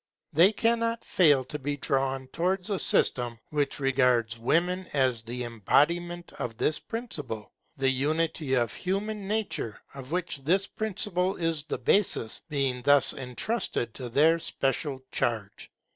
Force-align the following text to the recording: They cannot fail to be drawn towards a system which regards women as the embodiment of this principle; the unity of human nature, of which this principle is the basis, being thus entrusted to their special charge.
They 0.33 0.51
cannot 0.51 1.05
fail 1.05 1.43
to 1.43 1.59
be 1.59 1.77
drawn 1.77 2.25
towards 2.29 2.71
a 2.71 2.79
system 2.79 3.37
which 3.51 3.79
regards 3.79 4.39
women 4.39 4.87
as 4.93 5.21
the 5.21 5.43
embodiment 5.43 6.31
of 6.39 6.57
this 6.57 6.79
principle; 6.79 7.51
the 7.77 7.87
unity 7.91 8.55
of 8.55 8.73
human 8.73 9.27
nature, 9.27 9.79
of 9.93 10.11
which 10.11 10.37
this 10.39 10.65
principle 10.65 11.35
is 11.35 11.63
the 11.65 11.77
basis, 11.77 12.41
being 12.49 12.81
thus 12.81 13.13
entrusted 13.13 13.93
to 13.93 14.09
their 14.09 14.39
special 14.39 15.03
charge. 15.11 15.69